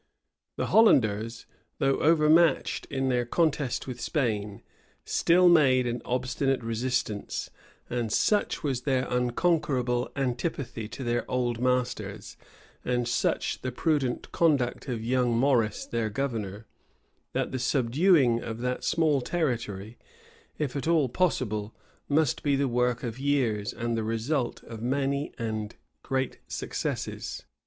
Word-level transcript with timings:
The 0.57 0.65
Hollanders, 0.73 1.45
though 1.77 1.99
overmatched 1.99 2.87
in 2.87 3.09
their 3.09 3.23
contest 3.23 3.85
with 3.85 4.01
Spain, 4.01 4.63
still 5.05 5.47
made 5.47 5.85
an 5.85 6.01
obstinate 6.05 6.63
resistance; 6.63 7.51
and 7.87 8.11
such 8.11 8.63
was 8.63 8.81
their 8.81 9.05
unconquerable 9.09 10.09
antipathy 10.15 10.87
to 10.87 11.03
their 11.03 11.23
old 11.29 11.59
masters, 11.59 12.35
and 12.83 13.07
such 13.07 13.61
the 13.61 13.71
prudent 13.71 14.31
conduct 14.31 14.87
of 14.87 15.03
young 15.03 15.37
Maurice, 15.37 15.85
their 15.85 16.09
governor, 16.09 16.65
that 17.33 17.51
the 17.51 17.59
subduing 17.59 18.41
of 18.41 18.57
that 18.61 18.83
small 18.83 19.21
territory, 19.21 19.99
if 20.57 20.75
at 20.75 20.87
all 20.87 21.09
possible, 21.09 21.75
must 22.09 22.41
be 22.41 22.55
the 22.55 22.67
work 22.67 23.03
of 23.03 23.19
years, 23.19 23.71
and 23.71 23.95
the 23.95 24.03
result 24.03 24.63
of 24.63 24.81
many 24.81 25.31
and 25.37 25.75
great 26.01 26.39
successes. 26.47 27.43